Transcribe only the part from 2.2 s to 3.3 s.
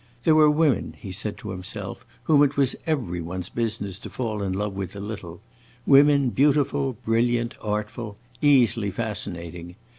whom it was every